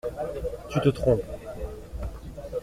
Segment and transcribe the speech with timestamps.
[0.71, 1.21] Tu te trompes.